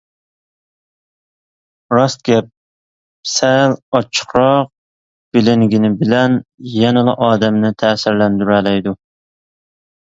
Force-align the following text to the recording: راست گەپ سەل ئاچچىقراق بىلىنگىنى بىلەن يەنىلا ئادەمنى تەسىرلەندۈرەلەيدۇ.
راست 1.97 2.23
گەپ 2.29 2.47
سەل 3.35 3.71
ئاچچىقراق 3.99 4.67
بىلىنگىنى 5.37 5.93
بىلەن 6.01 6.41
يەنىلا 6.81 7.17
ئادەمنى 7.29 7.75
تەسىرلەندۈرەلەيدۇ. 7.85 8.99